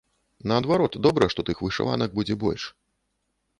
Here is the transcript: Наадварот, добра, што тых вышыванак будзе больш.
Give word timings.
Наадварот, 0.51 0.97
добра, 1.07 1.27
што 1.35 1.47
тых 1.51 1.61
вышыванак 1.67 2.17
будзе 2.19 2.41
больш. 2.47 2.67